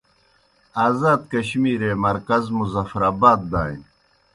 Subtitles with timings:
[0.85, 3.81] آزاد کشمیرے مرکز مظفر آباد دانیْ۔